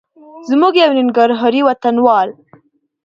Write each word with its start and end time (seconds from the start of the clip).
زموږ 0.49 0.73
یو 0.83 0.91
ننګرهاري 0.99 1.61
وطنوال 1.63 2.29